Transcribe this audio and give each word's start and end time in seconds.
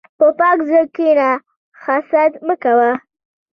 په 0.17 0.27
پاک 0.39 0.57
زړه 0.67 0.81
کښېنه، 0.95 1.29
حسد 1.83 2.31
مه 2.47 2.55
کوه. 2.63 2.91